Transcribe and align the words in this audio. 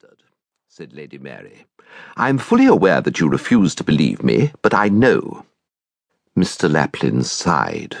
murdered, 0.00 0.22
said 0.68 0.92
Lady 0.92 1.18
Mary. 1.18 1.66
I 2.16 2.28
am 2.28 2.38
fully 2.38 2.66
aware 2.66 3.00
that 3.00 3.18
you 3.18 3.28
refuse 3.28 3.74
to 3.74 3.82
believe 3.82 4.22
me, 4.22 4.52
but 4.62 4.72
I 4.72 4.88
know. 4.88 5.44
Mr. 6.38 6.70
Lapline 6.70 7.24
sighed. 7.24 7.96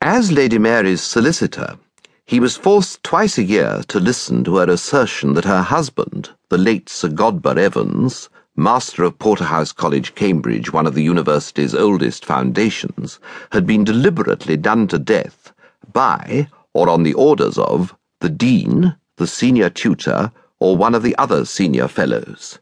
As 0.00 0.32
Lady 0.32 0.56
Mary's 0.58 1.02
solicitor, 1.02 1.78
he 2.24 2.40
was 2.40 2.56
forced 2.56 3.02
twice 3.04 3.36
a 3.36 3.42
year 3.42 3.82
to 3.88 4.00
listen 4.00 4.44
to 4.44 4.56
her 4.56 4.70
assertion 4.70 5.34
that 5.34 5.44
her 5.44 5.60
husband, 5.60 6.30
the 6.48 6.56
late 6.56 6.88
Sir 6.88 7.08
Godber 7.08 7.58
Evans, 7.58 8.30
master 8.56 9.04
of 9.04 9.18
Porterhouse 9.18 9.72
College, 9.72 10.14
Cambridge, 10.14 10.72
one 10.72 10.86
of 10.86 10.94
the 10.94 11.02
university's 11.02 11.74
oldest 11.74 12.24
foundations, 12.24 13.20
had 13.52 13.66
been 13.66 13.84
deliberately 13.84 14.56
done 14.56 14.86
to 14.88 14.98
death 14.98 15.52
by, 15.92 16.48
or 16.72 16.88
on 16.88 17.02
the 17.02 17.14
orders 17.14 17.58
of, 17.58 17.94
the 18.20 18.30
dean, 18.30 18.96
the 19.16 19.26
senior 19.26 19.68
tutor, 19.68 20.32
or 20.60 20.76
one 20.76 20.94
of 20.94 21.02
the 21.02 21.16
other 21.16 21.44
senior 21.44 21.88
fellows. 21.88 22.58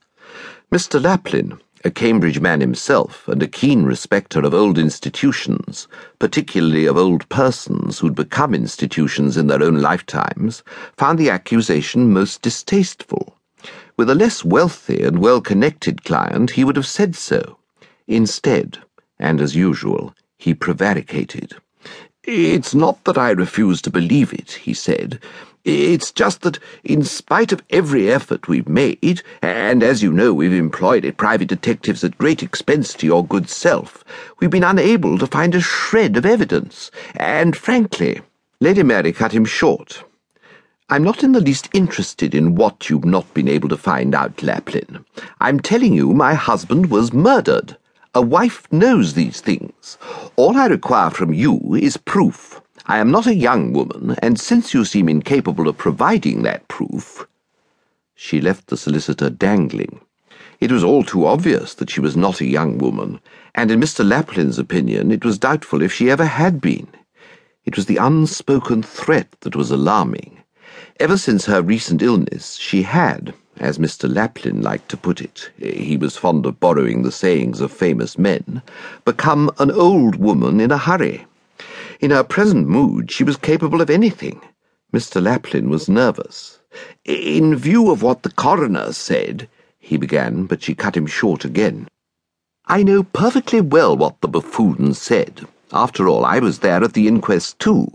Mr. 0.73 1.00
Lapline, 1.00 1.60
a 1.84 1.91
Cambridge 1.91 2.40
man 2.40 2.60
himself 2.60 3.28
and 3.28 3.42
a 3.42 3.46
keen 3.46 3.84
respecter 3.84 4.40
of 4.40 4.54
old 4.54 4.78
institutions, 4.78 5.86
particularly 6.18 6.87
of 6.87 6.96
old 6.96 7.28
persons 7.28 7.98
who'd 7.98 8.14
become 8.14 8.54
institutions 8.54 9.37
in 9.37 9.46
their 9.46 9.62
own 9.62 9.80
lifetimes, 9.80 10.62
found 10.96 11.18
the 11.18 11.30
accusation 11.30 12.12
most 12.12 12.42
distasteful. 12.42 13.37
With 13.96 14.10
a 14.10 14.15
less 14.15 14.45
wealthy 14.45 15.02
and 15.02 15.18
well 15.18 15.40
connected 15.40 16.04
client, 16.04 16.52
he 16.52 16.65
would 16.65 16.76
have 16.76 16.87
said 16.87 17.15
so. 17.15 17.59
Instead, 18.06 18.78
and 19.18 19.40
as 19.40 19.54
usual, 19.54 20.15
he 20.38 20.54
prevaricated. 20.54 21.56
It's 22.30 22.74
not 22.74 23.05
that 23.05 23.16
I 23.16 23.30
refuse 23.30 23.80
to 23.80 23.91
believe 23.91 24.34
it, 24.34 24.50
he 24.50 24.74
said. 24.74 25.18
It's 25.64 26.12
just 26.12 26.42
that, 26.42 26.59
in 26.84 27.02
spite 27.02 27.52
of 27.52 27.62
every 27.70 28.10
effort 28.10 28.48
we've 28.48 28.68
made, 28.68 29.23
and 29.41 29.82
as 29.82 30.02
you 30.02 30.12
know, 30.12 30.34
we've 30.34 30.52
employed 30.52 31.10
private 31.16 31.48
detectives 31.48 32.04
at 32.04 32.18
great 32.18 32.43
expense 32.43 32.93
to 32.93 33.06
your 33.06 33.24
good 33.24 33.49
self, 33.49 34.04
we've 34.38 34.51
been 34.51 34.62
unable 34.62 35.16
to 35.16 35.26
find 35.26 35.54
a 35.54 35.60
shred 35.62 36.18
of 36.18 36.26
evidence. 36.26 36.90
And 37.16 37.56
frankly, 37.56 38.21
Lady 38.60 38.82
Mary 38.82 39.15
cut 39.15 39.32
him 39.32 39.46
short. 39.46 40.04
I'm 40.90 41.04
not 41.04 41.24
in 41.24 41.32
the 41.32 41.40
least 41.40 41.71
interested 41.73 42.34
in 42.34 42.56
what 42.56 42.90
you've 42.90 43.06
not 43.06 43.32
been 43.32 43.49
able 43.49 43.71
to 43.71 43.79
find 43.79 44.15
out, 44.15 44.37
Lapline. 44.37 45.02
I'm 45.40 45.60
telling 45.60 45.95
you 45.95 46.12
my 46.12 46.34
husband 46.34 46.90
was 46.90 47.10
murdered. 47.10 47.77
A 48.14 48.23
wife 48.23 48.66
knows 48.73 49.12
these 49.12 49.40
things. 49.42 49.98
All 50.37 50.56
I 50.56 50.66
require 50.66 51.10
from 51.10 51.34
you 51.34 51.74
is 51.74 51.98
proof. 51.98 52.60
I 52.87 52.98
am 52.98 53.10
not 53.10 53.26
a 53.26 53.34
young 53.34 53.74
woman, 53.74 54.16
and 54.23 54.40
since 54.40 54.73
you 54.73 54.87
seem 54.87 55.10
incapable 55.10 55.68
of 55.68 55.76
providing 55.76 56.42
that 56.42 56.66
proof. 56.68 57.26
She 58.15 58.40
left 58.40 58.68
the 58.68 58.78
solicitor 58.78 59.28
dangling. 59.28 60.00
It 60.59 60.73
was 60.73 60.82
all 60.82 61.04
too 61.04 61.26
obvious 61.26 61.74
that 61.74 61.90
she 61.90 62.00
was 62.00 62.16
not 62.16 62.40
a 62.40 62.46
young 62.46 62.78
woman, 62.78 63.20
and 63.54 63.70
in 63.70 63.78
Mr. 63.78 64.09
Lapline's 64.09 64.59
opinion, 64.59 65.12
it 65.12 65.25
was 65.25 65.38
doubtful 65.38 65.82
if 65.82 65.93
she 65.93 66.10
ever 66.10 66.25
had 66.25 66.62
been. 66.62 66.88
It 67.66 67.76
was 67.76 67.87
the 67.87 67.98
unspoken 67.98 68.82
threat 68.82 69.31
that 69.43 69.54
was 69.54 69.70
alarming. 69.70 70.38
Ever 70.98 71.19
since 71.19 71.44
her 71.44 71.60
recent 71.60 72.03
illness, 72.03 72.56
she 72.56 72.82
had, 72.82 73.34
as 73.60 73.78
Mr. 73.78 74.09
Lapline 74.09 74.62
liked 74.62 74.88
to 74.88 74.97
put 74.97 75.20
it, 75.20 75.50
he 75.59 75.97
was 75.97 76.16
fond 76.16 76.47
of 76.47 76.60
borrowing 76.60 77.03
the 77.03 77.12
sayings 77.12 77.60
of 77.60 77.72
famous 77.72 78.16
men, 78.16 78.62
become 79.04 79.50
an 79.59 79.70
old 79.70 80.16
woman 80.16 80.60
in 80.60 80.70
a 80.70 80.78
hurry. 80.78 81.26
In 82.00 82.10
her 82.10 82.22
present 82.22 82.69
mood, 82.69 83.10
she 83.10 83.25
was 83.25 83.37
capable 83.37 83.81
of 83.81 83.91
anything. 83.91 84.41
Mr. 84.92 85.22
Lapline 85.22 85.69
was 85.69 85.88
nervous. 85.88 86.59
In 87.04 87.56
view 87.56 87.91
of 87.91 88.03
what 88.03 88.22
the 88.22 88.31
coroner 88.31 88.92
said, 88.92 89.48
he 89.78 89.97
began, 89.97 90.44
but 90.44 90.62
she 90.62 90.75
cut 90.75 90.97
him 90.97 91.06
short 91.06 91.44
again. 91.44 91.88
I 92.66 92.82
know 92.82 93.03
perfectly 93.03 93.60
well 93.60 93.97
what 93.97 94.20
the 94.20 94.28
buffoon 94.28 94.94
said. 94.94 95.47
After 95.72 96.09
all, 96.09 96.25
I 96.25 96.39
was 96.39 96.61
there 96.61 96.83
at 96.83 96.95
the 96.95 97.09
inquest 97.09 97.59
too, 97.59 97.89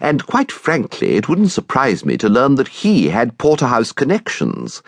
and 0.00 0.26
quite 0.26 0.50
frankly, 0.50 1.16
it 1.16 1.28
wouldn't 1.28 1.52
surprise 1.52 2.04
me 2.04 2.16
to 2.18 2.28
learn 2.28 2.56
that 2.56 2.66
he 2.66 3.08
had 3.08 3.38
Porterhouse 3.38 3.92
connections. 3.92 4.82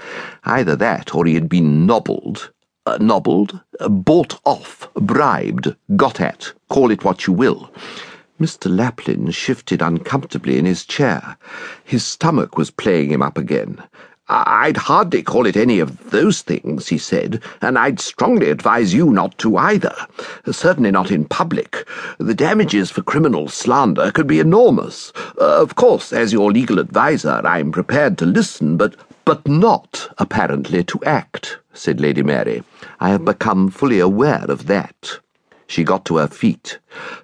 Either 0.45 0.75
that, 0.77 1.15
or 1.15 1.25
he 1.25 1.35
had 1.35 1.49
been 1.49 1.87
nobbled. 1.87 2.51
Uh, 2.85 2.99
nobbled? 3.01 3.61
Uh, 3.79 3.89
bought 3.89 4.41
off, 4.45 4.89
bribed, 4.95 5.77
got 5.95 6.21
at, 6.21 6.53
call 6.69 6.91
it 6.91 7.05
what 7.05 7.29
you 7.29 7.33
will. 7.33 7.71
Mr. 8.41 8.69
Lapline 8.69 9.33
shifted 9.33 9.81
uncomfortably 9.81 10.59
in 10.59 10.65
his 10.65 10.85
chair. 10.85 11.37
His 11.85 12.05
stomach 12.05 12.59
was 12.59 12.73
playing 12.73 13.13
him 13.13 13.23
up 13.23 13.39
again. 13.39 13.81
I'd 14.29 14.77
hardly 14.77 15.23
call 15.23 15.47
it 15.47 15.57
any 15.57 15.81
of 15.81 16.11
those 16.11 16.43
things, 16.43 16.89
he 16.89 16.97
said, 16.97 17.43
and 17.61 17.77
I'd 17.77 18.01
strongly 18.01 18.51
advise 18.51 18.95
you 18.95 19.11
not 19.11 19.37
to 19.39 19.57
either. 19.57 19.95
Certainly 20.51 20.93
not 20.93 21.11
in 21.11 21.25
public. 21.25 21.87
The 22.19 22.35
damages 22.35 22.91
for 22.91 23.03
criminal 23.03 23.49
slander 23.49 24.13
could 24.13 24.29
be 24.29 24.39
enormous. 24.39 25.13
Uh, 25.41 25.61
of 25.61 25.75
course, 25.75 26.13
as 26.13 26.33
your 26.33 26.53
legal 26.53 26.79
adviser, 26.79 27.43
I'm 27.45 27.73
prepared 27.73 28.17
to 28.19 28.27
listen, 28.27 28.77
but 28.77 28.95
but 29.25 29.47
not, 29.47 30.09
apparently, 30.19 30.83
to 30.85 31.03
act, 31.05 31.59
said 31.73 32.01
Lady 32.01 32.23
Mary. 32.23 32.63
I 33.01 33.11
have 33.11 33.25
become 33.25 33.71
fully 33.71 34.01
aware 34.01 34.45
of 34.49 34.67
that. 34.67 35.19
She 35.67 35.85
got 35.85 36.05
to 36.07 36.17
her 36.17 36.29
feet. 36.29 36.79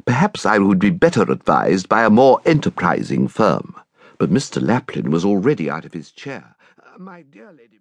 Perhaps 0.05 0.47
I 0.47 0.59
would 0.59 0.79
be 0.79 0.91
better 0.91 1.23
advised 1.23 1.89
by 1.89 2.05
a 2.05 2.11
more 2.11 2.41
enterprising 2.45 3.29
firm. 3.29 3.75
But 4.17 4.31
Mr. 4.31 4.63
Lapline 4.63 5.11
was 5.11 5.25
already 5.25 5.69
out 5.69 5.85
of 5.85 5.93
his 5.93 6.11
chair. 6.11 6.57
My 6.99 7.23
dear 7.23 7.53
Lady 7.53 7.77